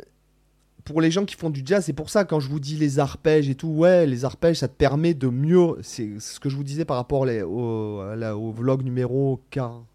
pour 0.86 1.02
les 1.02 1.12
gens 1.12 1.26
qui 1.26 1.36
font 1.36 1.50
du 1.50 1.62
jazz, 1.66 1.86
c'est 1.86 1.94
pour 1.94 2.10
ça 2.10 2.26
quand 2.26 2.40
je 2.40 2.50
vous 2.50 2.60
dis 2.60 2.76
les 2.76 3.00
arpèges 3.00 3.50
et 3.50 3.56
tout, 3.56 3.70
ouais, 3.70 4.06
les 4.06 4.26
arpèges, 4.26 4.58
ça 4.58 4.68
te 4.68 4.76
permet 4.76 5.14
de 5.14 5.28
mieux... 5.28 5.78
C'est 5.82 6.20
ce 6.20 6.40
que 6.40 6.50
je 6.50 6.56
vous 6.56 6.64
disais 6.64 6.86
par 6.86 6.98
rapport 6.98 7.22
au, 7.22 8.52
vlog 8.52 8.84
numéro 8.84 9.42
40, 9.50 9.86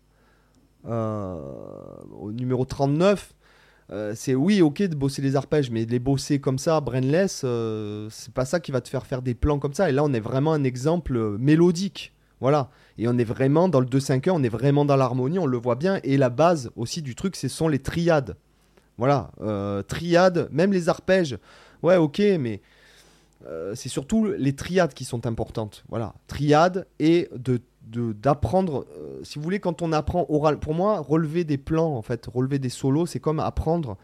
euh, 0.87 1.41
au 2.19 2.33
numéro 2.33 2.65
39. 2.65 3.35
Euh, 3.91 4.13
c'est 4.15 4.35
oui, 4.35 4.61
ok 4.61 4.83
de 4.83 4.95
bosser 4.95 5.23
les 5.23 5.37
arpèges, 5.37 5.71
mais 5.71 5.85
les 5.85 5.99
bosser 5.99 6.41
comme 6.41 6.59
ça, 6.59 6.81
brainless, 6.81 7.45
c'est 8.11 8.33
pas 8.35 8.45
ça 8.45 8.61
qui 8.61 8.71
va 8.71 8.81
te 8.81 8.89
faire 8.89 9.07
faire 9.07 9.23
des 9.23 9.35
plans 9.35 9.59
comme 9.59 9.75
ça. 9.75 9.91
Et 9.91 9.93
là, 9.93 10.05
on 10.05 10.13
est 10.13 10.21
vraiment 10.21 10.53
un 10.53 10.65
exemple 10.65 11.37
mélodique. 11.39 12.13
Voilà. 12.41 12.71
Et 12.99 13.09
on 13.09 13.19
est 13.19 13.25
vraiment 13.25 13.69
dans 13.69 13.81
le 13.81 13.87
2-5-1, 13.87 14.31
on 14.31 14.43
est 14.43 14.49
vraiment 14.49 14.85
dans 14.85 14.97
l'harmonie, 14.97 15.39
on 15.39 15.47
le 15.47 15.59
voit 15.59 15.75
bien. 15.75 16.01
Et 16.05 16.17
la 16.17 16.31
base 16.31 16.71
aussi 16.77 17.03
du 17.03 17.15
truc, 17.15 17.37
ce 17.37 17.49
sont 17.49 17.69
les 17.69 17.79
triades. 17.79 18.37
Voilà. 18.99 19.31
Euh, 19.41 19.83
triades, 19.83 20.49
même 20.51 20.73
les 20.73 20.89
arpèges. 20.89 21.39
Ouais, 21.83 21.97
ok, 21.97 22.21
mais 22.39 22.61
euh, 23.47 23.75
c'est 23.75 23.89
surtout 23.89 24.27
les 24.27 24.55
triades 24.55 24.93
qui 24.93 25.05
sont 25.05 25.27
importantes. 25.27 25.85
Voilà. 25.89 26.15
Triades 26.27 26.87
et 26.99 27.31
de 27.33 27.61
d'apprendre, 27.91 28.85
euh, 28.99 29.21
si 29.23 29.39
vous 29.39 29.43
voulez, 29.43 29.61
quand 29.61 29.81
on 29.81 29.93
apprend 29.93 30.27
oral, 30.29 30.59
pour 30.59 30.75
moi, 30.75 31.01
relever 31.01 31.45
des 31.45 31.57
plans, 31.57 31.97
en 31.97 32.03
fait, 32.03 32.27
relever 32.27 32.59
des 32.59 32.69
solos, 32.69 33.07
c'est 33.07 33.19
comme 33.19 33.41
apprendre, 33.41 33.97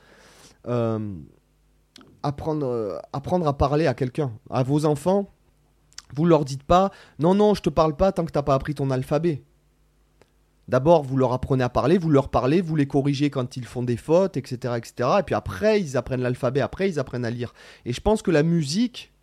apprendre, 2.23 3.03
apprendre 3.13 3.47
à 3.47 3.59
parler 3.59 3.87
à 3.87 3.93
quelqu'un. 3.93 4.33
À 4.49 4.63
vos 4.63 4.87
enfants, 4.87 5.29
vous 6.15 6.25
leur 6.25 6.47
dites 6.47 6.63
pas 6.63 6.93
non, 7.19 7.35
non, 7.35 7.53
je 7.53 7.61
te 7.61 7.69
parle 7.69 7.95
pas 7.95 8.11
tant 8.11 8.25
que 8.25 8.33
t'as 8.33 8.43
pas 8.43 8.55
appris 8.55 8.75
ton 8.75 8.91
alphabet. 8.91 9.43
D'abord, 10.69 11.03
vous 11.03 11.17
leur 11.17 11.33
apprenez 11.33 11.65
à 11.65 11.69
parler, 11.69 11.99
vous 11.99 12.11
leur 12.11 12.29
parlez, 12.29 12.61
vous 12.61 12.77
les 12.77 12.87
corrigez 12.87 13.31
quand 13.31 13.57
ils 13.57 13.65
font 13.65 13.83
des 13.83 13.97
fautes, 13.97 14.37
etc., 14.37 14.75
etc. 14.77 15.11
Et 15.21 15.23
puis 15.23 15.35
après, 15.35 15.81
ils 15.81 15.97
apprennent 15.97 16.23
l'alphabet, 16.23 16.61
après, 16.61 16.89
ils 16.89 16.99
apprennent 16.99 17.25
à 17.25 17.31
lire. 17.31 17.55
Et 17.85 17.93
je 17.93 18.01
pense 18.01 18.23
que 18.23 18.31
la 18.31 18.43
musique, 18.43 19.14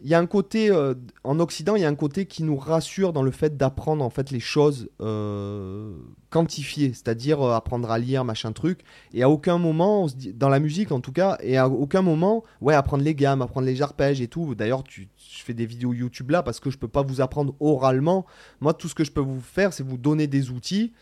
il 0.00 0.08
y 0.08 0.14
a 0.14 0.18
un 0.18 0.26
côté 0.26 0.70
euh, 0.70 0.94
en 1.24 1.40
Occident, 1.40 1.74
il 1.74 1.82
y 1.82 1.84
a 1.84 1.88
un 1.88 1.94
côté 1.94 2.26
qui 2.26 2.44
nous 2.44 2.56
rassure 2.56 3.12
dans 3.12 3.22
le 3.22 3.30
fait 3.30 3.56
d'apprendre 3.56 4.04
en 4.04 4.10
fait 4.10 4.30
les 4.30 4.40
choses 4.40 4.88
euh, 5.00 5.92
quantifiées, 6.30 6.92
c'est-à-dire 6.92 7.42
euh, 7.42 7.54
apprendre 7.54 7.90
à 7.90 7.98
lire 7.98 8.24
machin 8.24 8.52
truc. 8.52 8.80
Et 9.12 9.22
à 9.22 9.30
aucun 9.30 9.58
moment, 9.58 10.06
dans 10.34 10.48
la 10.48 10.60
musique 10.60 10.92
en 10.92 11.00
tout 11.00 11.12
cas, 11.12 11.36
et 11.42 11.56
à 11.56 11.68
aucun 11.68 12.02
moment, 12.02 12.44
ouais, 12.60 12.74
apprendre 12.74 13.02
les 13.02 13.14
gammes, 13.14 13.42
apprendre 13.42 13.66
les 13.66 13.82
arpèges 13.82 14.20
et 14.20 14.28
tout. 14.28 14.54
D'ailleurs, 14.54 14.84
je 14.88 15.42
fais 15.42 15.54
des 15.54 15.66
vidéos 15.66 15.92
YouTube 15.92 16.30
là 16.30 16.42
parce 16.42 16.60
que 16.60 16.70
je 16.70 16.78
peux 16.78 16.88
pas 16.88 17.02
vous 17.02 17.20
apprendre 17.20 17.54
oralement. 17.58 18.24
Moi, 18.60 18.74
tout 18.74 18.88
ce 18.88 18.94
que 18.94 19.04
je 19.04 19.10
peux 19.10 19.20
vous 19.20 19.40
faire, 19.40 19.72
c'est 19.72 19.82
vous 19.82 19.98
donner 19.98 20.28
des 20.28 20.50
outils 20.50 20.92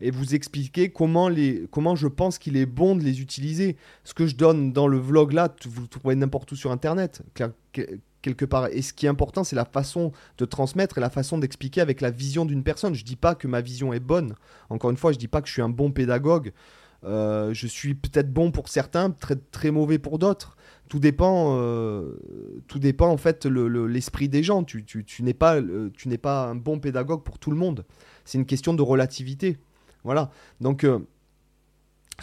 et 0.00 0.10
vous 0.10 0.34
expliquer 0.34 0.90
comment, 0.90 1.28
les, 1.28 1.66
comment 1.70 1.96
je 1.96 2.08
pense 2.08 2.38
qu'il 2.38 2.56
est 2.56 2.66
bon 2.66 2.94
de 2.94 3.02
les 3.02 3.20
utiliser. 3.20 3.76
Ce 4.04 4.14
que 4.14 4.26
je 4.26 4.36
donne 4.36 4.72
dans 4.72 4.86
le 4.86 4.98
vlog 4.98 5.32
là, 5.32 5.52
vous 5.64 5.82
le 5.82 5.88
trouvez 5.88 6.14
n'importe 6.14 6.52
où 6.52 6.56
sur 6.56 6.70
internet 6.70 7.22
quelque 8.24 8.44
part. 8.44 8.68
Et 8.72 8.82
ce 8.82 8.92
qui 8.92 9.06
est 9.06 9.08
important, 9.08 9.44
c'est 9.44 9.54
la 9.54 9.64
façon 9.66 10.10
de 10.38 10.44
transmettre 10.44 10.98
et 10.98 11.00
la 11.00 11.10
façon 11.10 11.38
d'expliquer 11.38 11.80
avec 11.80 12.00
la 12.00 12.10
vision 12.10 12.44
d'une 12.44 12.64
personne. 12.64 12.94
Je 12.94 13.04
dis 13.04 13.16
pas 13.16 13.34
que 13.34 13.46
ma 13.46 13.60
vision 13.60 13.92
est 13.92 14.00
bonne. 14.00 14.34
Encore 14.70 14.90
une 14.90 14.96
fois, 14.96 15.12
je 15.12 15.18
dis 15.18 15.28
pas 15.28 15.42
que 15.42 15.48
je 15.48 15.52
suis 15.52 15.62
un 15.62 15.68
bon 15.68 15.92
pédagogue. 15.92 16.52
Euh, 17.04 17.52
je 17.52 17.66
suis 17.66 17.94
peut-être 17.94 18.32
bon 18.32 18.50
pour 18.50 18.68
certains, 18.68 19.10
très, 19.10 19.36
très 19.36 19.70
mauvais 19.70 19.98
pour 19.98 20.18
d'autres. 20.18 20.56
Tout 20.88 20.98
dépend, 20.98 21.56
euh, 21.58 22.16
tout 22.66 22.78
dépend 22.78 23.08
en 23.08 23.16
fait 23.16 23.46
l'esprit 23.46 24.28
des 24.28 24.42
gens. 24.42 24.64
Tu 24.64 24.84
n'es 25.20 25.34
pas, 25.34 25.60
tu 25.94 26.08
n'es 26.08 26.18
pas 26.18 26.46
un 26.46 26.54
bon 26.54 26.78
pédagogue 26.78 27.22
pour 27.22 27.38
tout 27.38 27.50
le 27.50 27.56
monde. 27.56 27.84
C'est 28.24 28.38
une 28.38 28.46
question 28.46 28.74
de 28.74 28.82
relativité. 28.82 29.58
Voilà. 30.04 30.30
Donc 30.60 30.84
euh, 30.84 31.00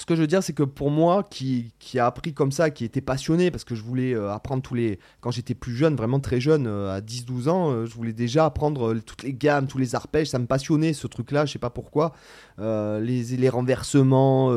ce 0.02 0.08
que 0.08 0.16
je 0.16 0.22
veux 0.22 0.28
dire, 0.28 0.42
c'est 0.42 0.54
que 0.54 0.64
pour 0.64 0.90
moi, 0.90 1.22
qui, 1.30 1.72
a 2.00 2.08
appris 2.08 2.34
comme 2.34 2.52
ça, 2.52 2.72
qui 2.72 2.84
était 2.86 3.02
passionné, 3.02 3.52
parce 3.52 3.64
que 3.64 3.76
je 3.76 3.84
voulais 3.84 4.16
euh, 4.16 4.34
apprendre 4.34 4.64
tous 4.64 4.74
les. 4.74 4.98
Quand 5.20 5.30
j'étais 5.30 5.54
plus 5.54 5.76
jeune, 5.76 5.96
vraiment 5.96 6.20
très 6.20 6.42
jeune, 6.42 6.66
euh, 6.66 6.92
à 6.92 7.02
10-12 7.02 7.50
ans, 7.50 7.70
euh, 7.70 7.86
je 7.86 7.94
voulais 7.94 8.12
déjà 8.12 8.46
apprendre 8.46 8.96
toutes 8.96 9.22
les 9.22 9.32
gammes, 9.32 9.68
tous 9.68 9.78
les 9.78 9.94
arpèges. 9.94 10.32
Ça 10.32 10.40
me 10.40 10.48
passionnait 10.48 10.94
ce 10.94 11.06
truc-là, 11.06 11.46
je 11.46 11.54
sais 11.54 11.60
pas 11.60 11.70
pourquoi. 11.70 12.14
les 12.58 13.50
renversements, 13.50 14.52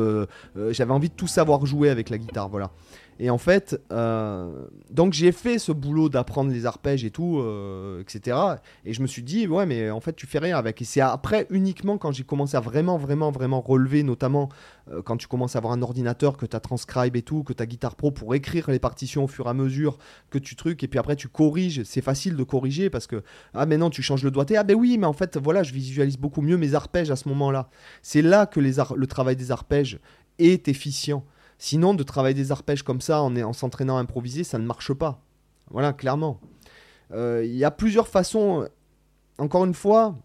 j'avais 0.71 0.91
envie 0.91 1.09
de 1.09 1.13
tout 1.13 1.27
savoir 1.27 1.63
jouer 1.67 1.89
avec 1.89 2.09
la 2.09 2.17
guitare, 2.17 2.49
voilà. 2.49 2.71
Et 3.17 3.29
en 3.29 3.37
fait, 3.37 3.79
euh, 3.93 4.65
donc 4.91 5.13
j'ai 5.13 5.31
fait 5.31 5.57
ce 5.57 5.71
boulot 5.71 6.09
d'apprendre 6.09 6.51
les 6.51 6.65
arpèges 6.65 7.05
et 7.05 7.11
tout, 7.11 7.39
euh, 7.39 8.01
etc. 8.01 8.37
Et 8.83 8.91
je 8.91 9.01
me 9.01 9.07
suis 9.07 9.23
dit, 9.23 9.47
ouais, 9.47 9.65
mais 9.65 9.89
en 9.89 10.01
fait, 10.01 10.15
tu 10.15 10.27
fais 10.27 10.39
rien 10.39 10.57
avec. 10.57 10.81
Et 10.81 10.85
c'est 10.85 10.99
après, 10.99 11.47
uniquement 11.49 11.97
quand 11.97 12.11
j'ai 12.11 12.23
commencé 12.23 12.57
à 12.57 12.59
vraiment, 12.59 12.97
vraiment, 12.97 13.31
vraiment 13.31 13.61
relever, 13.61 14.03
notamment 14.03 14.49
euh, 14.91 15.01
quand 15.01 15.15
tu 15.15 15.27
commences 15.27 15.55
à 15.55 15.59
avoir 15.59 15.71
un 15.71 15.81
ordinateur, 15.81 16.35
que 16.35 16.45
tu 16.45 16.55
as 16.57 16.59
Transcribe 16.59 17.15
et 17.15 17.21
tout, 17.21 17.43
que 17.43 17.53
tu 17.53 17.63
as 17.63 17.65
Guitar 17.65 17.95
Pro 17.95 18.11
pour 18.11 18.35
écrire 18.35 18.69
les 18.69 18.79
partitions 18.79 19.23
au 19.23 19.27
fur 19.27 19.45
et 19.45 19.49
à 19.49 19.53
mesure, 19.53 19.97
que 20.29 20.37
tu 20.37 20.57
trucs, 20.57 20.83
et 20.83 20.89
puis 20.89 20.99
après 20.99 21.15
tu 21.15 21.29
corriges. 21.29 21.83
C'est 21.83 22.01
facile 22.01 22.35
de 22.35 22.43
corriger 22.43 22.89
parce 22.89 23.07
que, 23.07 23.23
ah, 23.53 23.65
mais 23.65 23.77
non, 23.77 23.89
tu 23.89 24.01
changes 24.01 24.23
le 24.23 24.31
doigté. 24.31 24.57
Ah, 24.57 24.63
ben 24.63 24.75
oui, 24.75 24.97
mais 24.97 25.07
en 25.07 25.13
fait, 25.13 25.37
voilà, 25.37 25.63
je 25.63 25.71
visualise 25.71 26.17
beaucoup 26.17 26.41
mieux 26.41 26.57
mes 26.57 26.73
arpèges 26.75 27.11
à 27.11 27.15
ce 27.15 27.29
moment-là. 27.29 27.69
C'est 28.01 28.21
là 28.21 28.45
que 28.45 28.59
le 28.59 29.07
travail 29.07 29.37
des 29.37 29.51
arpèges 29.51 29.99
est 30.37 30.67
efficient. 30.67 31.23
Sinon, 31.57 31.93
de 31.93 32.03
travailler 32.03 32.33
des 32.33 32.51
arpèges 32.51 32.83
comme 32.83 33.01
ça 33.01 33.21
en, 33.21 33.35
en 33.35 33.53
s'entraînant 33.53 33.97
à 33.97 34.01
improviser, 34.01 34.43
ça 34.43 34.59
ne 34.59 34.65
marche 34.65 34.93
pas. 34.93 35.21
Voilà, 35.71 35.93
clairement. 35.93 36.39
Euh, 37.11 37.43
il 37.45 37.55
y 37.55 37.63
a 37.63 37.71
plusieurs 37.71 38.07
façons. 38.07 38.67
Encore 39.37 39.65
une 39.65 39.73
fois, 39.73 40.15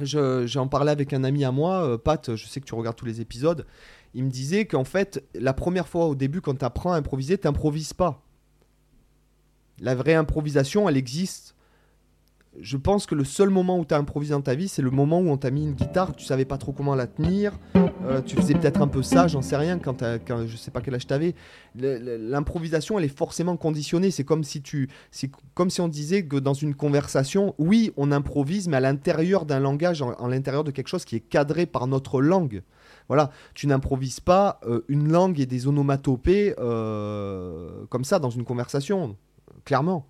j'en 0.00 0.68
parlais 0.68 0.92
avec 0.92 1.12
un 1.12 1.24
ami 1.24 1.44
à 1.44 1.52
moi, 1.52 1.86
euh, 1.86 1.98
Pat, 1.98 2.34
je 2.34 2.46
sais 2.46 2.60
que 2.60 2.66
tu 2.66 2.74
regardes 2.74 2.96
tous 2.96 3.04
les 3.04 3.20
épisodes. 3.20 3.66
Il 4.14 4.24
me 4.24 4.30
disait 4.30 4.66
qu'en 4.66 4.84
fait, 4.84 5.24
la 5.34 5.54
première 5.54 5.88
fois 5.88 6.06
au 6.06 6.14
début, 6.14 6.40
quand 6.40 6.58
tu 6.58 6.64
apprends 6.64 6.92
à 6.92 6.96
improviser, 6.96 7.38
tu 7.38 7.48
pas. 7.96 8.22
La 9.78 9.94
vraie 9.94 10.14
improvisation, 10.14 10.88
elle 10.88 10.96
existe 10.96 11.54
je 12.60 12.76
pense 12.76 13.06
que 13.06 13.14
le 13.14 13.24
seul 13.24 13.48
moment 13.48 13.78
où 13.78 13.84
tu 13.84 13.94
as 13.94 13.98
improvisé 13.98 14.32
dans 14.32 14.42
ta 14.42 14.54
vie, 14.54 14.68
c'est 14.68 14.82
le 14.82 14.90
moment 14.90 15.20
où 15.20 15.28
on 15.28 15.36
t'a 15.36 15.50
mis 15.50 15.64
une 15.64 15.72
guitare, 15.72 16.14
tu 16.14 16.24
savais 16.24 16.44
pas 16.44 16.58
trop 16.58 16.72
comment 16.72 16.94
la 16.94 17.06
tenir, 17.06 17.52
euh, 18.04 18.20
tu 18.20 18.36
faisais 18.36 18.54
peut-être 18.54 18.82
un 18.82 18.88
peu 18.88 19.02
ça, 19.02 19.26
j'en 19.26 19.42
sais 19.42 19.56
rien, 19.56 19.78
quand, 19.78 20.02
quand 20.26 20.46
je 20.46 20.56
sais 20.56 20.70
pas 20.70 20.80
quel 20.80 20.94
âge 20.94 21.06
t'avais. 21.06 21.34
L'improvisation, 21.74 22.98
elle 22.98 23.04
est 23.04 23.16
forcément 23.16 23.56
conditionnée. 23.56 24.10
C'est 24.10 24.24
comme 24.24 24.44
si 24.44 24.60
tu, 24.60 24.88
c'est 25.10 25.30
comme 25.54 25.70
si 25.70 25.80
on 25.80 25.88
disait 25.88 26.24
que 26.24 26.36
dans 26.36 26.54
une 26.54 26.74
conversation, 26.74 27.54
oui, 27.58 27.92
on 27.96 28.12
improvise, 28.12 28.68
mais 28.68 28.76
à 28.76 28.80
l'intérieur 28.80 29.46
d'un 29.46 29.60
langage, 29.60 30.02
en, 30.02 30.26
l'intérieur 30.26 30.64
de 30.64 30.70
quelque 30.70 30.88
chose 30.88 31.04
qui 31.04 31.16
est 31.16 31.20
cadré 31.20 31.66
par 31.66 31.86
notre 31.86 32.20
langue. 32.20 32.62
Voilà, 33.08 33.30
tu 33.54 33.66
n'improvises 33.66 34.20
pas 34.20 34.60
euh, 34.66 34.84
une 34.88 35.10
langue 35.10 35.40
et 35.40 35.46
des 35.46 35.66
onomatopées 35.66 36.54
euh, 36.58 37.84
comme 37.88 38.04
ça 38.04 38.18
dans 38.18 38.30
une 38.30 38.44
conversation, 38.44 39.16
clairement. 39.64 40.06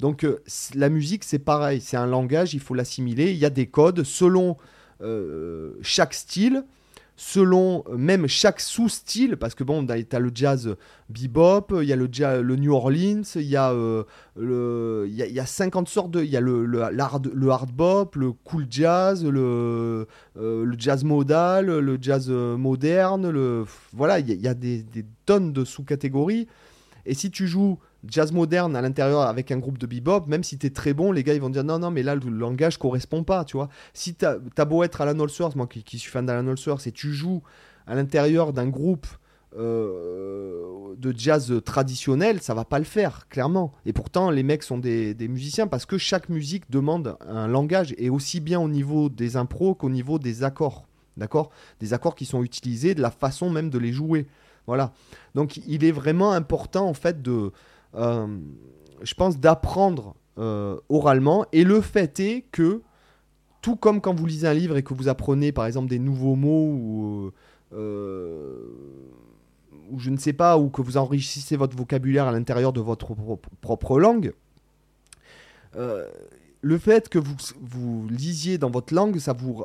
Donc 0.00 0.24
euh, 0.24 0.42
la 0.74 0.88
musique, 0.88 1.24
c'est 1.24 1.38
pareil, 1.38 1.80
c'est 1.80 1.96
un 1.96 2.06
langage, 2.06 2.54
il 2.54 2.60
faut 2.60 2.74
l'assimiler. 2.74 3.30
Il 3.32 3.38
y 3.38 3.44
a 3.44 3.50
des 3.50 3.66
codes 3.66 4.02
selon 4.02 4.56
euh, 5.02 5.72
chaque 5.82 6.14
style, 6.14 6.64
selon 7.16 7.84
euh, 7.86 7.98
même 7.98 8.26
chaque 8.26 8.60
sous-style, 8.60 9.36
parce 9.36 9.54
que 9.54 9.62
bon, 9.62 9.86
tu 9.86 9.92
as 9.92 10.18
le 10.18 10.30
jazz 10.34 10.74
bebop, 11.10 11.82
il 11.82 11.88
y 11.88 11.92
a 11.92 11.96
le, 11.96 12.08
le 12.40 12.56
New 12.56 12.72
Orleans, 12.72 13.22
il 13.34 13.42
y, 13.42 13.56
a, 13.56 13.74
y 14.36 15.40
a, 15.40 15.46
50 15.46 15.88
sortes 15.88 16.12
de... 16.12 16.22
Il 16.22 16.30
y 16.30 16.36
a 16.38 16.40
le, 16.40 16.82
hard, 16.82 17.30
le 17.34 17.50
hard 17.50 17.70
bop, 17.70 18.16
le 18.16 18.32
cool 18.32 18.66
jazz, 18.70 19.22
le, 19.22 20.06
jazz 20.78 21.04
modal, 21.04 21.66
le 21.66 21.98
jazz 22.00 22.30
moderne, 22.30 23.66
voilà, 23.92 24.18
il 24.18 24.40
y 24.40 24.48
a, 24.48 24.54
des 24.54 24.86
tonnes 25.26 25.52
de 25.52 25.66
sous-catégories. 25.66 26.48
Et 27.04 27.14
si 27.14 27.30
tu 27.30 27.46
joues 27.46 27.78
jazz 28.06 28.32
moderne 28.32 28.76
à 28.76 28.80
l'intérieur 28.80 29.22
avec 29.22 29.50
un 29.50 29.58
groupe 29.58 29.78
de 29.78 29.86
bebop, 29.86 30.26
même 30.26 30.44
si 30.44 30.58
t'es 30.58 30.70
très 30.70 30.94
bon, 30.94 31.12
les 31.12 31.22
gars 31.22 31.34
ils 31.34 31.40
vont 31.40 31.50
dire 31.50 31.64
non, 31.64 31.78
non, 31.78 31.90
mais 31.90 32.02
là 32.02 32.14
le 32.14 32.30
langage 32.30 32.78
correspond 32.78 33.24
pas, 33.24 33.44
tu 33.44 33.56
vois. 33.56 33.68
Si 33.92 34.14
t'as 34.14 34.36
as 34.56 34.64
beau 34.64 34.82
être 34.82 35.00
Alan 35.00 35.18
Allsworth, 35.20 35.56
moi 35.56 35.66
qui, 35.66 35.98
suis 35.98 36.10
fan 36.10 36.26
d'Alan 36.26 36.48
Allsworth, 36.48 36.86
et 36.86 36.92
tu 36.92 37.12
joues 37.12 37.42
à 37.86 37.94
l'intérieur 37.94 38.52
d'un 38.52 38.68
groupe 38.68 39.06
euh, 39.56 40.94
de 40.96 41.12
jazz 41.16 41.52
traditionnel, 41.64 42.40
ça 42.40 42.54
va 42.54 42.64
pas 42.64 42.78
le 42.78 42.84
faire, 42.84 43.26
clairement. 43.28 43.72
Et 43.84 43.92
pourtant, 43.92 44.30
les 44.30 44.42
mecs 44.42 44.62
sont 44.62 44.78
des, 44.78 45.14
musiciens 45.28 45.66
parce 45.66 45.86
que 45.86 45.98
chaque 45.98 46.28
musique 46.28 46.70
demande 46.70 47.16
un 47.26 47.48
langage, 47.48 47.94
et 47.98 48.10
aussi 48.10 48.40
bien 48.40 48.60
au 48.60 48.68
niveau 48.68 49.08
des 49.08 49.36
impros 49.36 49.74
qu'au 49.74 49.90
niveau 49.90 50.18
des 50.18 50.44
accords. 50.44 50.86
D'accord? 51.16 51.50
Des 51.80 51.92
accords 51.92 52.14
qui 52.14 52.24
sont 52.24 52.42
utilisés, 52.42 52.94
de 52.94 53.02
la 53.02 53.10
façon 53.10 53.50
même 53.50 53.70
de 53.70 53.78
les 53.78 53.92
jouer. 53.92 54.26
Voilà. 54.66 54.92
Donc 55.34 55.56
il 55.66 55.84
est 55.84 55.90
vraiment 55.90 56.32
important 56.32 56.86
en 56.86 56.94
fait 56.94 57.22
de, 57.22 57.50
je 57.94 59.14
pense, 59.14 59.38
d'apprendre 59.38 60.14
euh, 60.38 60.78
oralement. 60.88 61.44
Et 61.52 61.64
le 61.64 61.80
fait 61.80 62.18
est 62.20 62.44
que, 62.50 62.82
tout 63.62 63.76
comme 63.76 64.00
quand 64.00 64.14
vous 64.14 64.26
lisez 64.26 64.46
un 64.46 64.54
livre 64.54 64.76
et 64.76 64.82
que 64.82 64.94
vous 64.94 65.08
apprenez 65.08 65.52
par 65.52 65.66
exemple 65.66 65.88
des 65.88 65.98
nouveaux 65.98 66.34
mots 66.34 66.72
ou, 66.72 67.30
euh, 67.74 68.56
je 69.98 70.10
ne 70.10 70.16
sais 70.16 70.32
pas, 70.32 70.56
ou 70.56 70.70
que 70.70 70.82
vous 70.82 70.96
enrichissez 70.96 71.56
votre 71.56 71.76
vocabulaire 71.76 72.26
à 72.26 72.32
l'intérieur 72.32 72.72
de 72.72 72.80
votre 72.80 73.14
propre 73.60 73.98
langue, 73.98 74.32
le 76.62 76.78
fait 76.78 77.08
que 77.08 77.18
vous, 77.18 78.06
lisiez 78.08 78.58
dans 78.58 78.70
votre 78.70 78.94
langue, 78.94 79.18
ça 79.18 79.32
vous, 79.32 79.64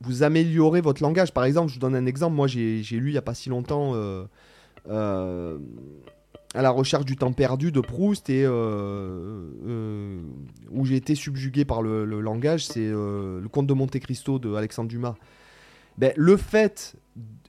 vous, 0.00 0.22
améliorez 0.22 0.80
votre 0.80 1.02
langage. 1.02 1.32
Par 1.32 1.44
exemple, 1.44 1.68
je 1.68 1.74
vous 1.74 1.80
donne 1.80 1.96
un 1.96 2.06
exemple. 2.06 2.34
Moi, 2.34 2.46
j'ai 2.46 2.82
lu 2.92 3.08
il 3.08 3.12
n'y 3.12 3.18
a 3.18 3.22
pas 3.22 3.34
si 3.34 3.48
longtemps 3.50 3.94
à 6.54 6.62
la 6.62 6.70
recherche 6.70 7.04
du 7.04 7.16
temps 7.16 7.32
perdu 7.32 7.72
de 7.72 7.80
Proust 7.80 8.30
et 8.30 8.44
euh, 8.44 9.50
euh, 9.66 10.20
où 10.70 10.86
j'ai 10.86 10.96
été 10.96 11.14
subjugué 11.14 11.64
par 11.64 11.82
le, 11.82 12.04
langage, 12.20 12.66
c'est 12.66 12.80
euh, 12.80 13.40
le 13.40 13.48
Comte 13.48 13.66
de 13.66 13.74
Monte 13.74 13.98
Cristo 13.98 14.38
de 14.38 14.54
Alexandre 14.54 14.88
Dumas. 14.88 15.14
Ben, 15.98 16.12
le 16.16 16.36
fait, 16.36 16.94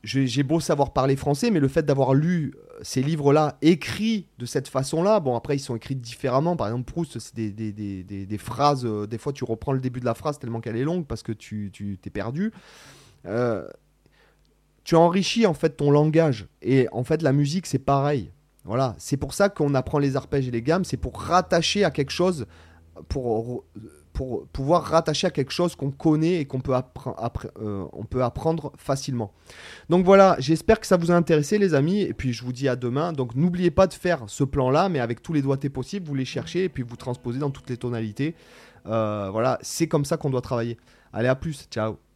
j'ai 0.04 0.44
beau 0.44 0.60
savoir 0.60 0.92
parler 0.92 1.16
français, 1.16 1.52
mais 1.52 1.60
le 1.60 1.68
fait 1.68 1.84
d'avoir 1.84 2.14
lu 2.14 2.54
ces 2.82 3.04
livres-là 3.04 3.58
écrits 3.62 4.28
de 4.40 4.46
cette 4.46 4.68
façon-là, 4.68 5.20
bon 5.20 5.36
après 5.36 5.56
ils 5.56 5.60
sont 5.60 5.76
écrits 5.76 5.96
différemment. 5.96 6.56
Par 6.56 6.68
exemple 6.68 6.92
Proust, 6.92 7.20
c'est 7.20 7.36
des, 7.36 7.72
des, 7.72 8.38
phrases, 8.38 8.86
des 8.86 9.18
fois 9.18 9.34
tu 9.34 9.44
reprends 9.44 9.72
le 9.72 9.80
début 9.80 10.00
de 10.00 10.06
la 10.06 10.16
phrase 10.16 10.40
tellement 10.40 10.62
qu'elle 10.62 10.78
est 10.78 10.84
longue 10.84 11.06
parce 11.06 11.22
que 11.22 11.32
tu 11.32 11.72
t'es 12.02 12.10
perdu. 12.10 12.52
tu 14.84 14.96
enrichis 14.96 15.46
en 15.46 15.54
fait 15.54 15.78
ton 15.78 15.92
langage 15.92 16.48
et 16.64 16.88
en 16.92 17.04
fait 17.04 17.22
la 17.22 17.34
musique 17.34 17.68
c'est 17.68 17.78
pareil 17.78 18.32
voilà, 18.66 18.96
c'est 18.98 19.18
pour 19.18 19.34
ça 19.34 19.50
qu'on 19.50 19.74
apprend 19.74 20.00
les 20.00 20.16
arpèges 20.16 20.48
et 20.48 20.52
les 20.52 20.62
gammes, 20.62 20.86
c'est 20.86 20.98
pour 20.98 21.20
rattacher 21.20 21.84
à 21.84 21.92
quelque 21.92 22.12
chose, 22.12 22.46
pour, 23.08 23.64
pouvoir 24.52 24.84
rattacher 24.84 25.28
à 25.28 25.30
quelque 25.30 25.52
chose 25.52 25.78
qu'on 25.78 25.92
connaît 25.92 26.42
et 26.42 26.46
qu'on 26.46 26.60
peut, 26.60 26.74
euh, 26.74 27.86
peut 28.10 28.22
apprendre 28.22 28.74
facilement. 28.76 29.32
Donc 29.90 30.04
voilà, 30.04 30.36
j'espère 30.40 30.82
que 30.82 30.88
ça 30.88 30.98
vous 30.98 31.10
a 31.10 31.16
intéressé 31.16 31.58
les 31.58 31.74
amis, 31.74 32.02
et 32.02 32.14
puis 32.14 32.34
je 32.34 32.44
vous 32.44 32.52
dis 32.52 32.68
à 32.68 32.76
demain. 32.76 33.14
Donc 33.14 33.36
n'oubliez 33.36 33.72
pas 33.72 33.88
de 33.88 33.94
faire 33.94 34.24
ce 34.28 34.44
plan-là, 34.44 34.90
mais 34.90 35.00
avec 35.00 35.22
tous 35.22 35.32
les 35.32 35.42
doigtés 35.42 35.70
possibles, 35.70 36.06
vous 36.06 36.16
les 36.16 36.26
cherchez 36.26 36.66
et 36.66 36.70
puis 36.70 36.84
vous 36.84 36.98
transposez 36.98 37.40
dans 37.40 37.50
toutes 37.52 37.70
les 37.70 37.78
tonalités. 37.78 38.36
Euh, 38.88 39.30
voilà, 39.32 39.58
c'est 39.62 39.88
comme 39.88 40.04
ça 40.04 40.18
qu'on 40.18 40.30
doit 40.30 40.42
travailler. 40.42 40.78
Allez, 41.14 41.30
à 41.30 41.36
plus, 41.36 41.68
ciao 41.72 42.09